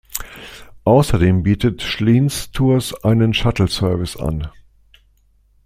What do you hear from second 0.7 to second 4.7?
Außerdem bietet Schlienz-Tours einen Shuttle-Service an.